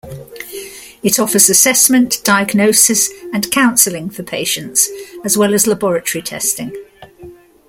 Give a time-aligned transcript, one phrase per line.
[1.03, 4.89] It offers assessment diagnosis and counselling for patients
[5.23, 6.71] as well as laboratory testing.